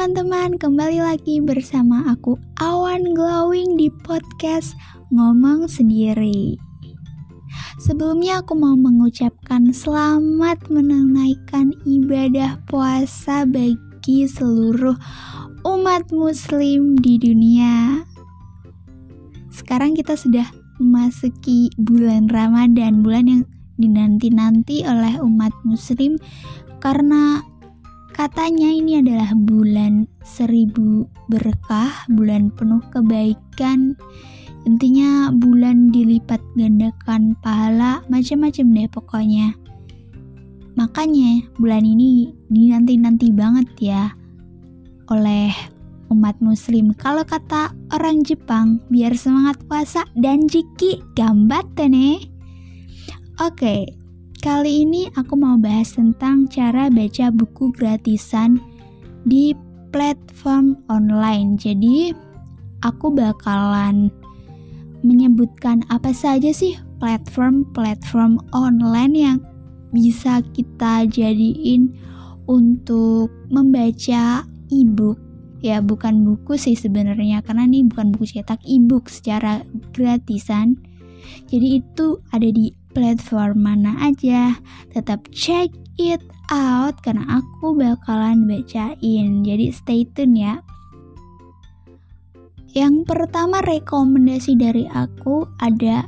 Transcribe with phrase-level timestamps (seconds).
[0.00, 4.72] teman-teman, kembali lagi bersama aku Awan Glowing di podcast
[5.12, 6.56] Ngomong Sendiri.
[7.76, 14.96] Sebelumnya aku mau mengucapkan selamat menunaikan ibadah puasa bagi seluruh
[15.68, 18.00] umat muslim di dunia.
[19.52, 20.48] Sekarang kita sudah
[20.80, 23.42] memasuki bulan Ramadan, bulan yang
[23.76, 26.16] dinanti-nanti oleh umat muslim
[26.80, 27.44] karena
[28.20, 33.96] Katanya ini adalah bulan seribu berkah, bulan penuh kebaikan.
[34.68, 39.56] Intinya bulan dilipat gandakan pahala, macam-macam deh pokoknya.
[40.76, 44.12] Makanya bulan ini dinanti-nanti banget ya
[45.08, 45.48] oleh
[46.12, 46.92] umat muslim.
[47.00, 52.20] Kalau kata orang Jepang, biar semangat puasa dan jiki gambat nih.
[53.40, 53.88] Oke,
[54.40, 58.56] Kali ini aku mau bahas tentang cara baca buku gratisan
[59.28, 59.52] di
[59.92, 61.60] platform online.
[61.60, 62.08] Jadi,
[62.80, 64.08] aku bakalan
[65.04, 66.72] menyebutkan apa saja sih
[67.04, 69.38] platform-platform online yang
[69.92, 71.92] bisa kita jadiin
[72.48, 75.20] untuk membaca e-book.
[75.60, 79.60] Ya, bukan buku sih sebenarnya karena ini bukan buku cetak e-book secara
[79.92, 80.80] gratisan.
[81.52, 84.58] Jadi itu ada di platform mana aja.
[84.94, 89.42] Tetap check it out karena aku bakalan bacain.
[89.46, 90.54] Jadi stay tune ya.
[92.70, 96.06] Yang pertama rekomendasi dari aku ada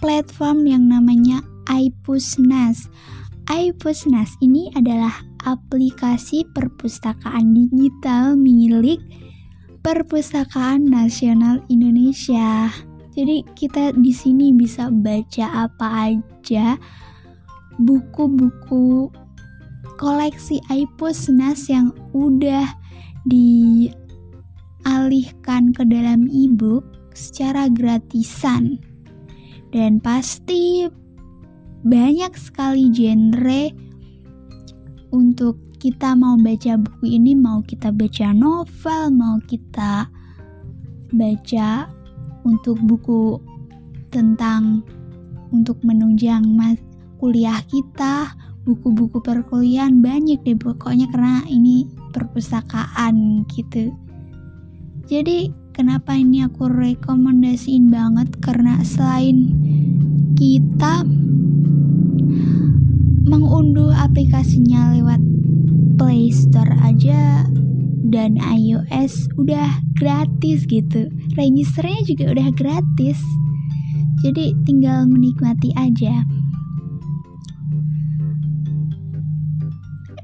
[0.00, 2.88] platform yang namanya iPusnas.
[3.48, 9.00] iPusnas ini adalah aplikasi perpustakaan digital milik
[9.80, 12.68] Perpustakaan Nasional Indonesia.
[13.10, 16.78] Jadi kita di sini bisa baca apa aja
[17.80, 19.10] buku-buku
[19.98, 20.60] koleksi
[21.34, 22.64] Nas yang udah
[23.26, 23.92] dialihkan
[25.74, 28.78] ke dalam e-book secara gratisan.
[29.70, 30.88] Dan pasti
[31.84, 33.70] banyak sekali genre
[35.10, 40.08] untuk kita mau baca buku ini mau kita baca novel, mau kita
[41.10, 41.99] baca
[42.44, 43.38] untuk buku
[44.10, 44.82] tentang
[45.50, 46.78] untuk menunjang mas
[47.20, 48.32] kuliah kita
[48.64, 53.94] buku-buku perkuliahan banyak deh pokoknya karena ini perpustakaan gitu.
[55.10, 58.30] Jadi kenapa ini aku rekomendasiin banget?
[58.38, 59.50] Karena selain
[60.38, 61.02] kita
[63.26, 65.20] mengunduh aplikasinya lewat
[65.98, 67.44] Play Store aja
[68.10, 71.06] dan iOS udah gratis gitu.
[71.38, 73.22] Registernya juga udah gratis.
[74.26, 76.26] Jadi tinggal menikmati aja.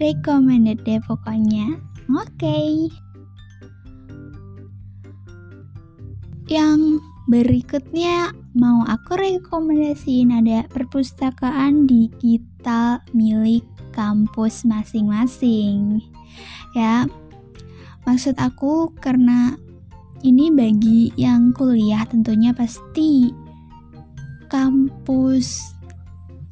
[0.02, 1.80] Recommended deh pokoknya.
[2.12, 2.36] Oke.
[2.36, 2.92] Okay.
[6.46, 15.98] yang berikutnya mau aku rekomendasiin ada perpustakaan digital milik kampus masing-masing.
[16.78, 17.10] Ya
[18.06, 19.58] Maksud aku karena
[20.22, 23.34] ini bagi yang kuliah tentunya pasti
[24.46, 25.74] kampus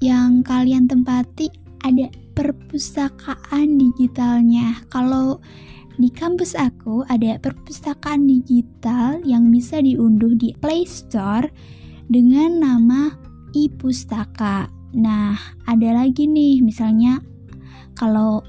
[0.03, 1.49] yang kalian tempati
[1.87, 4.83] ada perpustakaan digitalnya.
[4.91, 5.39] Kalau
[5.95, 11.47] di kampus aku ada perpustakaan digital yang bisa diunduh di Play Store
[12.11, 13.15] dengan nama
[13.55, 14.67] e-pustaka.
[14.95, 15.39] Nah,
[15.71, 17.23] ada lagi nih misalnya
[17.95, 18.43] kalau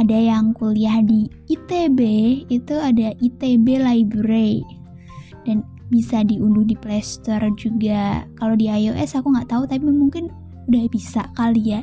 [0.00, 2.00] ada yang kuliah di ITB
[2.48, 4.64] itu ada ITB Library.
[5.42, 8.24] Dan bisa diunduh di Play Store juga.
[8.40, 10.32] Kalau di iOS aku nggak tahu tapi mungkin
[10.70, 11.82] udah bisa kali ya.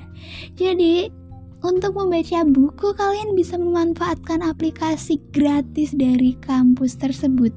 [0.57, 1.11] Jadi
[1.59, 7.51] untuk membaca buku kalian bisa memanfaatkan aplikasi gratis dari kampus tersebut.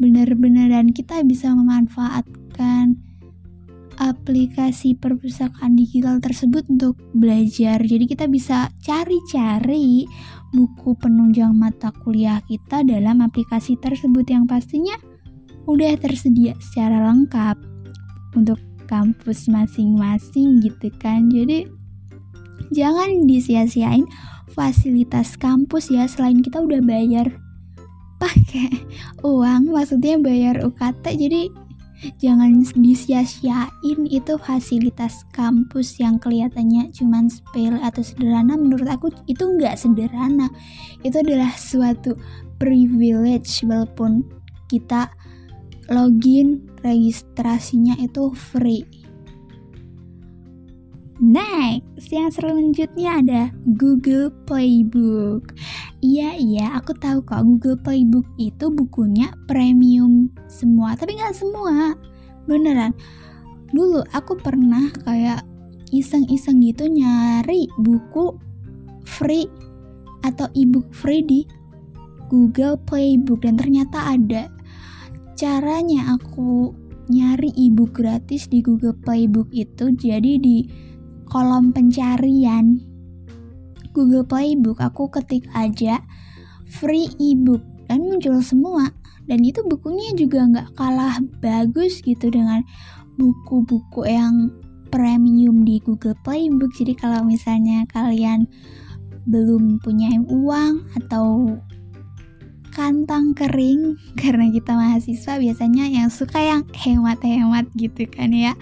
[0.00, 3.07] Benar-benar dan kita bisa memanfaatkan
[3.98, 7.82] aplikasi perpustakaan digital tersebut untuk belajar.
[7.82, 10.06] Jadi kita bisa cari-cari
[10.54, 14.96] buku penunjang mata kuliah kita dalam aplikasi tersebut yang pastinya
[15.68, 17.58] udah tersedia secara lengkap
[18.38, 21.28] untuk kampus masing-masing gitu kan.
[21.28, 21.68] Jadi
[22.72, 24.08] jangan disia-siain
[24.54, 27.28] fasilitas kampus ya selain kita udah bayar
[28.22, 28.82] pakai
[29.22, 31.42] uang maksudnya bayar UKT jadi
[32.18, 38.54] jangan disia-siain itu fasilitas kampus yang kelihatannya cuman sepele atau sederhana.
[38.54, 40.50] Menurut aku itu nggak sederhana.
[41.02, 42.14] Itu adalah suatu
[42.58, 44.26] privilege walaupun
[44.68, 45.10] kita
[45.88, 48.84] login registrasinya itu free.
[51.18, 53.42] Next, yang selanjutnya ada
[53.74, 55.50] Google Playbook.
[55.98, 57.42] Iya iya aku tahu kok.
[57.42, 61.98] Google Playbook itu bukunya premium semua tapi nggak semua.
[62.46, 62.94] Beneran.
[63.74, 65.42] Dulu aku pernah kayak
[65.90, 68.38] iseng-iseng gitu nyari buku
[69.02, 69.50] free
[70.22, 71.40] atau ebook free di
[72.30, 74.46] Google Playbook dan ternyata ada.
[75.34, 76.70] Caranya aku
[77.10, 80.62] nyari ebook gratis di Google Playbook itu jadi di
[81.26, 82.87] kolom pencarian
[83.98, 85.98] Google Playbook aku ketik aja
[86.70, 87.66] free ebook.
[87.90, 88.94] Dan muncul semua.
[89.26, 92.62] Dan itu bukunya juga nggak kalah bagus gitu dengan
[93.18, 94.54] buku-buku yang
[94.88, 98.48] premium di Google Playbook jadi kalau misalnya kalian
[99.28, 101.60] belum punya uang atau
[102.72, 108.56] kantang kering karena kita mahasiswa biasanya yang suka yang hemat-hemat gitu kan ya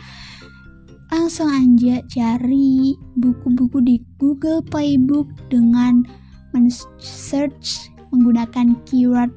[1.10, 6.02] langsung aja cari buku-buku di Google Playbook dengan
[6.50, 9.30] men-search menggunakan keyword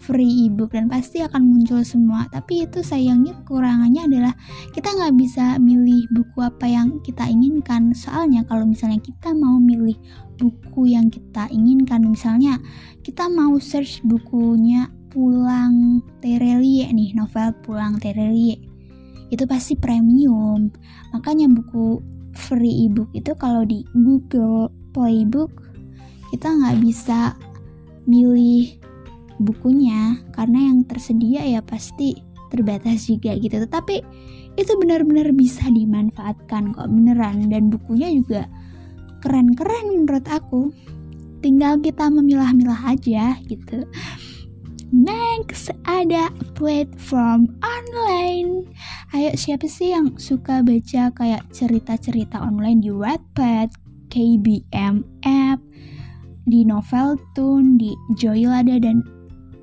[0.00, 2.24] free ebook dan pasti akan muncul semua.
[2.32, 4.34] Tapi itu sayangnya kekurangannya adalah
[4.72, 7.92] kita nggak bisa milih buku apa yang kita inginkan.
[7.92, 9.94] Soalnya kalau misalnya kita mau milih
[10.40, 12.56] buku yang kita inginkan misalnya
[13.04, 18.69] kita mau search bukunya Pulang Terelie nih novel Pulang Terelie
[19.30, 20.70] itu pasti premium.
[21.14, 22.02] Makanya buku
[22.34, 25.50] free ebook itu kalau di Google Playbook
[26.34, 27.34] kita nggak bisa
[28.06, 28.78] milih
[29.42, 30.18] bukunya.
[30.34, 32.18] Karena yang tersedia ya pasti
[32.50, 33.62] terbatas juga gitu.
[33.62, 33.96] Tetapi
[34.58, 37.48] itu benar-benar bisa dimanfaatkan kok beneran.
[37.48, 38.50] Dan bukunya juga
[39.22, 40.74] keren-keren menurut aku.
[41.40, 43.88] Tinggal kita memilah-milah aja gitu
[44.90, 48.66] Next, ada platform online.
[49.14, 53.70] Ayo siapa sih yang suka baca kayak cerita-cerita online di Wattpad,
[54.10, 55.62] KBM app,
[56.42, 59.06] di Noveltoon, di Joylada dan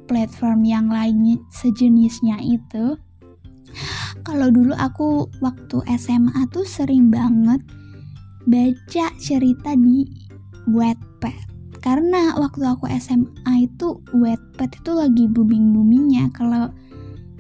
[0.07, 2.95] platform yang lainnya sejenisnya itu.
[4.23, 7.59] Kalau dulu aku waktu SMA tuh sering banget
[8.47, 10.07] baca cerita di
[10.71, 11.06] Wattpad
[11.87, 16.67] karena waktu aku SMA itu Wattpad itu lagi booming-boomingnya kalau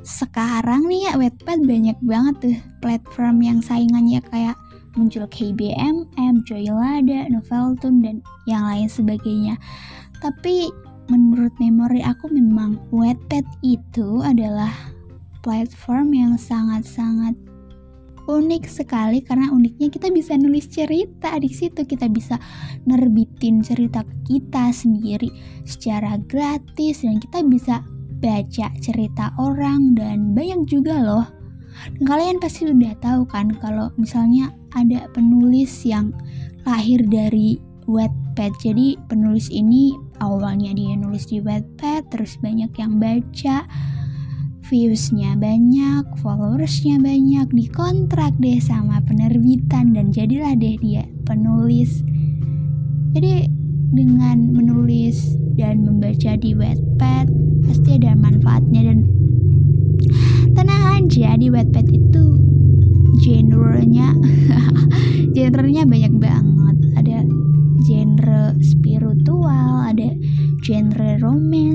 [0.07, 4.55] sekarang nih ya Wattpad banyak banget tuh platform yang saingannya kayak
[4.95, 9.59] muncul KBMM, Joylada, Noveltoon, dan yang lain sebagainya.
[10.23, 10.71] Tapi
[11.11, 14.71] menurut memori aku memang Wattpad itu adalah
[15.43, 17.35] platform yang sangat-sangat
[18.27, 21.87] unik sekali karena uniknya kita bisa nulis cerita di situ.
[21.87, 22.35] Kita bisa
[22.83, 25.31] nerbitin cerita kita sendiri
[25.63, 27.81] secara gratis dan kita bisa
[28.19, 31.25] baca cerita orang dan banyak juga loh.
[31.97, 36.11] Dan kalian pasti udah tahu kan kalau misalnya ada penulis yang
[36.67, 37.57] lahir dari
[37.87, 38.51] Wattpad.
[38.59, 43.63] Jadi penulis ini awalnya dia nulis di Wattpad terus banyak yang baca
[44.67, 52.03] viewsnya banyak, followersnya banyak, dikontrak deh sama penerbitan dan jadilah deh dia penulis.
[53.15, 53.47] Jadi
[53.95, 57.31] dengan menulis dan membaca di Wattpad
[57.63, 59.07] pasti ada manfaatnya dan
[60.51, 62.23] tenang aja di Wattpad itu
[63.23, 64.11] genre-nya
[65.35, 66.75] genre-nya banyak banget.
[66.99, 67.17] Ada
[67.87, 70.11] genre spiritual, ada
[70.59, 71.66] genre romance,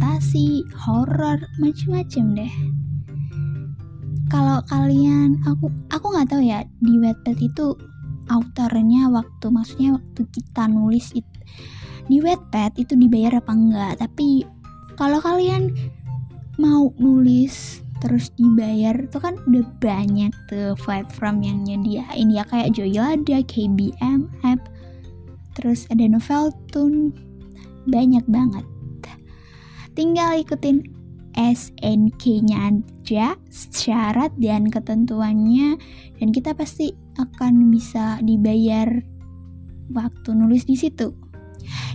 [0.00, 2.54] fantasi, horror, macem-macem deh.
[4.32, 7.76] Kalau kalian, aku aku nggak tahu ya di Wattpad itu
[8.32, 11.36] autornya waktu maksudnya waktu kita nulis itu
[12.08, 14.46] di Wattpad itu dibayar apa enggak tapi
[14.96, 15.74] kalau kalian
[16.56, 22.48] mau nulis terus dibayar itu kan udah banyak tuh platform yang nyediain ya.
[22.48, 24.64] Kayak Joylada, KBM app,
[25.52, 27.12] terus ada Noveltoon,
[27.84, 28.64] banyak banget
[30.00, 30.80] tinggal ikutin
[31.36, 35.76] SNK-nya aja syarat dan ketentuannya
[36.16, 38.88] dan kita pasti akan bisa dibayar
[39.92, 41.12] waktu nulis di situ.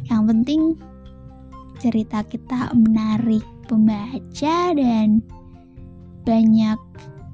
[0.06, 0.62] Yang penting
[1.82, 5.26] cerita kita menarik pembaca dan
[6.30, 6.78] banyak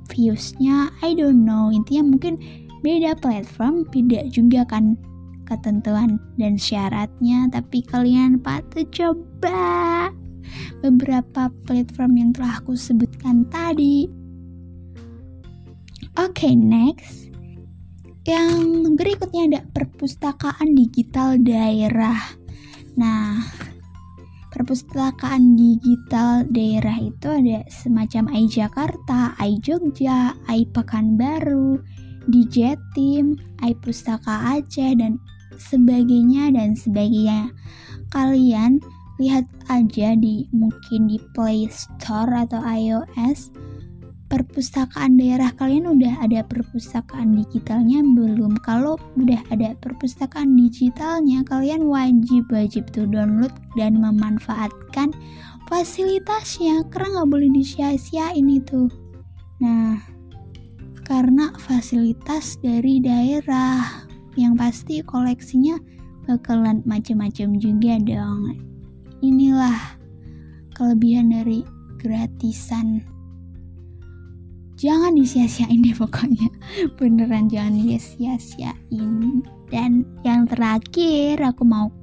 [0.08, 1.68] viewsnya I don't know.
[1.68, 2.40] Intinya mungkin
[2.80, 4.96] beda platform beda juga kan
[5.52, 10.16] ketentuan dan syaratnya, tapi kalian patut coba
[10.80, 14.10] beberapa platform yang telah aku sebutkan tadi.
[16.20, 17.32] Oke, okay, next.
[18.28, 22.20] Yang berikutnya ada perpustakaan digital daerah.
[23.00, 23.42] Nah,
[24.52, 31.82] perpustakaan digital daerah itu ada semacam AI Jakarta, AI Jogja, AI Pekanbaru,
[32.30, 35.18] di Jatim, AI Pustaka Aceh, dan
[35.58, 37.54] sebagainya dan sebagainya.
[38.12, 38.84] kalian
[39.22, 43.54] lihat aja di mungkin di Play Store atau iOS
[44.32, 48.56] perpustakaan daerah kalian udah ada perpustakaan digitalnya belum?
[48.64, 55.12] Kalau udah ada perpustakaan digitalnya, kalian wajib-wajib tuh download dan memanfaatkan
[55.68, 58.88] fasilitasnya karena nggak boleh disia-siain itu.
[59.60, 60.00] Nah,
[61.04, 64.08] karena fasilitas dari daerah
[64.40, 65.76] yang pasti koleksinya
[66.24, 68.71] bakalan macam-macam juga dong.
[69.22, 70.02] Inilah
[70.74, 71.62] kelebihan dari
[72.02, 73.06] gratisan.
[74.82, 76.50] Jangan disia-siain deh pokoknya.
[76.98, 79.46] Beneran jangan disia-siain.
[79.70, 81.94] Dan yang terakhir aku mau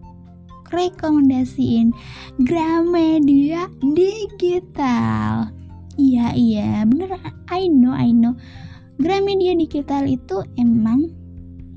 [0.71, 1.91] rekomendasiin
[2.39, 5.51] Gramedia Digital.
[5.99, 6.87] Iya iya.
[6.87, 7.19] Bener
[7.51, 8.39] I know I know.
[9.03, 11.11] Gramedia Digital itu emang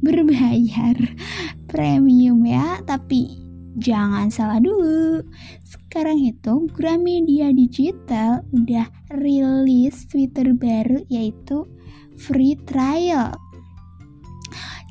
[0.05, 0.93] berbayar
[1.69, 2.77] premium ya.
[2.85, 3.40] Tapi
[3.79, 5.23] jangan salah dulu
[5.63, 11.67] sekarang itu Gramedia Digital udah rilis Twitter baru yaitu
[12.15, 13.35] free trial.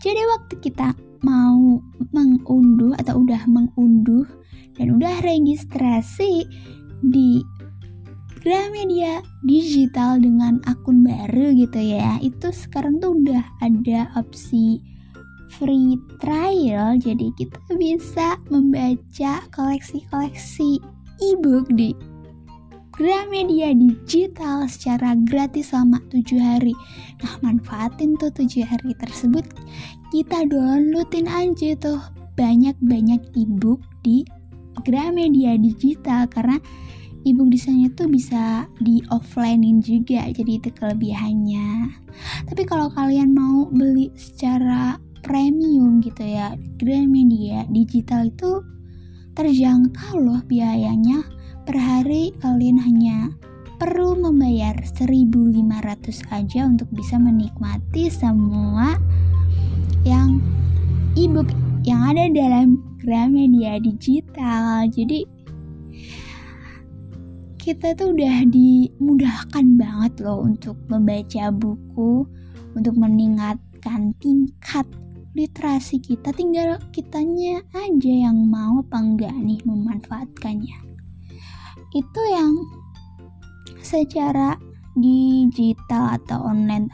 [0.00, 1.80] Jadi waktu kita mau
[2.12, 4.24] mengunduh atau udah mengunduh
[4.76, 6.48] dan udah registrasi
[7.04, 7.44] di
[8.40, 14.80] Gramedia Digital dengan akun baru gitu ya, itu sekarang tuh udah ada opsi
[15.60, 20.80] free trial jadi kita bisa membaca koleksi-koleksi
[21.20, 21.92] e-book di
[22.96, 26.76] Gramedia Digital secara gratis selama 7 hari.
[27.24, 29.44] Nah, manfaatin tuh 7 hari tersebut.
[30.12, 31.96] Kita downloadin aja tuh
[32.36, 34.24] banyak-banyak e-book di
[34.84, 36.60] Gramedia Digital karena
[37.24, 40.28] e-book di sana tuh bisa di offlinein juga.
[40.28, 41.68] Jadi itu kelebihannya.
[42.52, 46.56] Tapi kalau kalian mau beli secara premium gitu ya.
[46.80, 48.64] Gramedia digital itu
[49.36, 51.24] terjangkau loh biayanya.
[51.64, 53.30] Per hari kalian hanya
[53.80, 55.56] perlu membayar 1500
[56.34, 58.98] aja untuk bisa menikmati semua
[60.04, 60.40] yang
[61.16, 61.48] ebook
[61.84, 64.84] yang ada dalam Gramedia digital.
[64.92, 65.24] Jadi
[67.60, 72.24] kita tuh udah dimudahkan banget loh untuk membaca buku
[72.72, 74.84] untuk meningkatkan tingkat
[75.34, 80.78] literasi kita tinggal kitanya aja yang mau apa enggak nih memanfaatkannya.
[81.94, 82.54] Itu yang
[83.80, 84.58] secara
[84.98, 86.90] digital atau online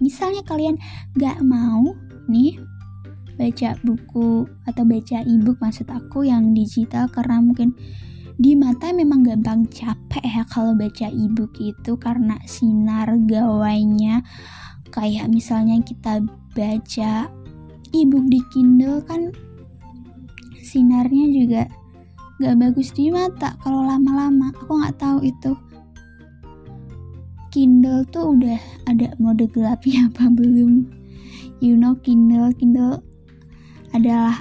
[0.00, 0.80] misalnya kalian
[1.20, 1.92] gak mau
[2.26, 2.56] nih
[3.36, 7.76] baca buku atau baca ebook maksud aku yang digital karena mungkin
[8.40, 14.24] di mata memang gampang capek ya kalau baca ebook itu karena sinar gawainya.
[14.88, 16.24] Kayak misalnya kita
[16.56, 17.28] baca
[17.90, 19.34] ebook di Kindle kan
[20.60, 21.62] sinarnya juga
[22.40, 24.54] gak bagus di mata kalau lama-lama.
[24.64, 25.52] Aku nggak tahu itu.
[27.50, 30.86] Kindle tuh udah ada mode gelapnya apa belum?
[31.58, 32.54] You know Kindle.
[32.56, 33.02] Kindle
[33.92, 34.40] adalah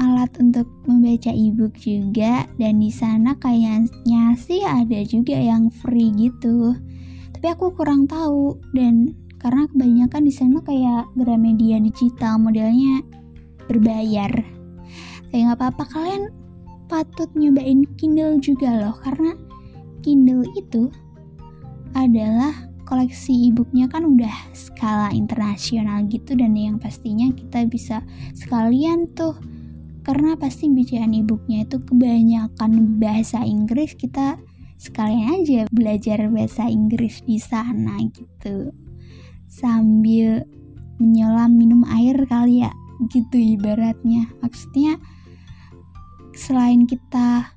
[0.00, 6.72] alat untuk membaca ebook juga dan di sana kayaknya sih ada juga yang free gitu.
[7.36, 13.02] Tapi aku kurang tahu dan karena kebanyakan di sana kayak Gramedia digital modelnya
[13.66, 14.32] berbayar.
[15.28, 16.30] Tapi nggak apa-apa kalian
[16.86, 19.34] patut nyobain Kindle juga loh karena
[20.04, 20.92] Kindle itu
[21.92, 28.04] adalah koleksi e-booknya kan udah skala internasional gitu dan yang pastinya kita bisa
[28.36, 29.32] sekalian tuh
[30.04, 34.36] karena pasti bacaan e-booknya itu kebanyakan bahasa Inggris kita
[34.76, 38.74] sekalian aja belajar bahasa Inggris di sana gitu
[39.52, 40.48] sambil
[40.96, 42.72] menyelam minum air kali ya
[43.12, 44.32] gitu ibaratnya.
[44.40, 44.96] Maksudnya
[46.32, 47.52] selain kita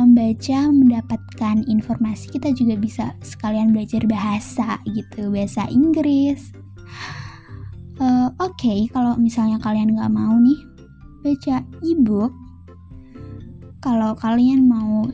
[0.00, 6.52] membaca mendapatkan informasi kita juga bisa sekalian belajar bahasa gitu bahasa Inggris.
[7.96, 10.60] Uh, oke okay, kalau misalnya kalian nggak mau nih
[11.24, 12.32] baca ebook.
[13.80, 15.08] Kalau kalian mau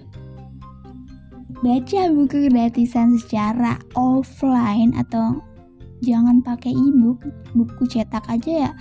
[1.62, 5.51] baca buku gratisan secara offline atau
[6.02, 7.22] jangan pakai e-book
[7.54, 8.72] buku cetak aja ya.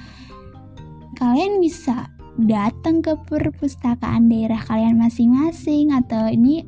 [1.22, 2.10] Kalian bisa
[2.42, 6.66] datang ke perpustakaan daerah kalian masing-masing atau ini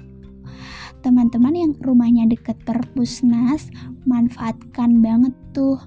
[1.02, 3.68] teman-teman yang rumahnya deket perpusnas
[4.06, 5.82] manfaatkan banget tuh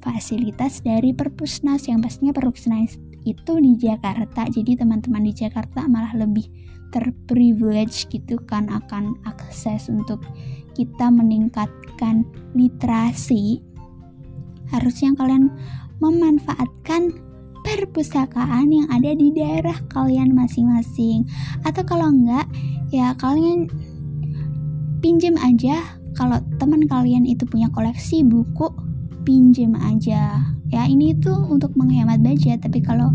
[0.00, 1.90] fasilitas dari perpusnas.
[1.90, 6.46] Yang pastinya perpusnas itu di Jakarta jadi teman-teman di Jakarta malah lebih
[6.92, 10.20] terprivilege gitu kan akan akses untuk
[10.76, 13.64] kita meningkatkan literasi
[14.72, 15.52] harusnya kalian
[16.02, 17.14] memanfaatkan
[17.62, 21.28] perpustakaan yang ada di daerah kalian masing-masing.
[21.62, 22.50] Atau kalau enggak,
[22.90, 23.70] ya kalian
[24.98, 25.78] pinjam aja
[26.18, 28.66] kalau teman kalian itu punya koleksi buku,
[29.22, 30.42] pinjam aja.
[30.72, 33.12] Ya, ini tuh untuk menghemat budget, tapi kalau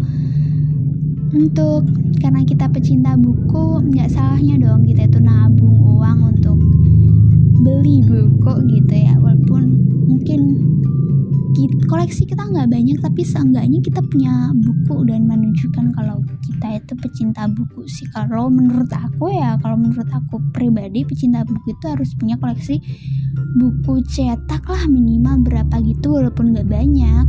[1.36, 1.84] untuk
[2.24, 6.56] karena kita pecinta buku nggak salahnya dong kita itu nabung uang untuk
[7.60, 9.64] beli buku gitu ya walaupun
[10.08, 10.42] mungkin
[11.90, 17.50] koleksi kita nggak banyak tapi seenggaknya kita punya buku dan menunjukkan kalau kita itu pecinta
[17.50, 18.06] buku sih.
[18.14, 22.78] Kalau menurut aku ya kalau menurut aku pribadi pecinta buku itu harus punya koleksi
[23.58, 27.26] buku cetak lah minimal berapa gitu walaupun nggak banyak.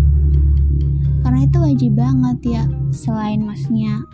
[1.25, 4.05] Karena itu wajib banget ya selain masnya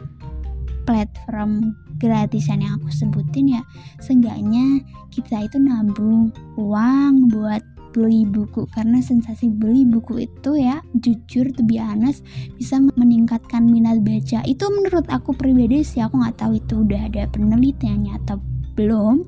[0.86, 3.62] platform gratisan yang aku sebutin ya
[4.02, 6.28] seenggaknya kita itu nabung
[6.60, 8.66] uang buat beli buku.
[8.74, 12.26] Karena sensasi beli buku itu ya jujur tuh honest
[12.58, 14.42] bisa meningkatkan minat baca.
[14.42, 18.42] Itu menurut aku pribadi sih aku nggak tahu itu udah ada penelitiannya atau
[18.74, 19.24] belum.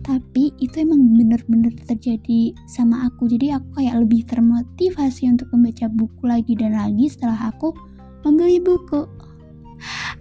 [0.00, 3.28] Tapi itu emang bener-bener terjadi sama aku.
[3.28, 7.76] Jadi aku kayak lebih termotivasi untuk membaca buku lagi dan lagi setelah aku
[8.24, 9.04] membeli buku.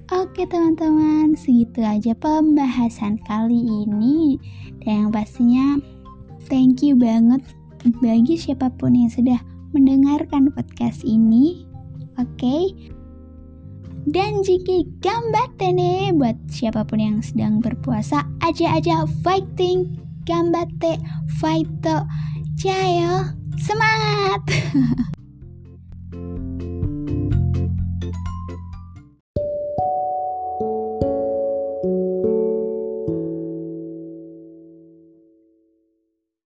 [0.08, 4.38] Oke teman-teman, segitu aja pembahasan kali ini.
[4.84, 5.80] Dan yang pastinya
[6.52, 7.42] thank you banget
[8.00, 9.40] bagi siapa pun yang sudah
[9.76, 11.68] mendengarkan podcast ini
[12.18, 12.74] Oke?
[14.08, 20.72] Dan jika gambar nih buat siapa pun yang sedang berpuasa Aja-aja fighting, gambar
[21.38, 21.70] fight,
[22.58, 24.42] jayo, semangat